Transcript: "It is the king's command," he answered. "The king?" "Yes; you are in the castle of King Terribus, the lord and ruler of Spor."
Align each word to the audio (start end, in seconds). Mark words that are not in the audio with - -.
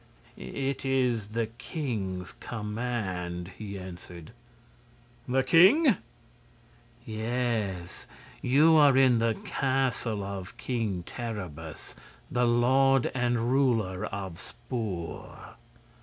"It 0.35 0.83
is 0.83 1.27
the 1.27 1.45
king's 1.45 2.31
command," 2.39 3.49
he 3.59 3.77
answered. 3.77 4.31
"The 5.27 5.43
king?" 5.43 5.95
"Yes; 7.05 8.07
you 8.41 8.75
are 8.77 8.97
in 8.97 9.19
the 9.19 9.35
castle 9.45 10.23
of 10.23 10.57
King 10.57 11.03
Terribus, 11.03 11.95
the 12.31 12.45
lord 12.47 13.11
and 13.13 13.51
ruler 13.51 14.05
of 14.07 14.39
Spor." 14.39 15.53